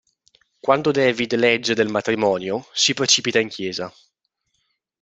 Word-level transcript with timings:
Quando 0.59 0.89
David 0.91 1.35
legge 1.35 1.75
del 1.75 1.89
matrimonio, 1.91 2.65
si 2.73 2.95
precipita 2.95 3.37
in 3.37 3.49
chiesa. 3.49 3.93